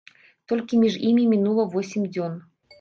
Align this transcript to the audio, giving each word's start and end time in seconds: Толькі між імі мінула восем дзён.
Толькі 0.51 0.79
між 0.85 0.97
імі 1.11 1.27
мінула 1.35 1.69
восем 1.77 2.11
дзён. 2.13 2.45